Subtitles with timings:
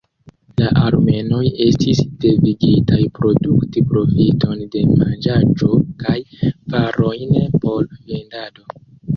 [0.59, 5.71] La armenoj estis devigitaj produkti profiton de manĝaĵo
[6.03, 6.17] kaj
[6.77, 8.69] varojn por vendado.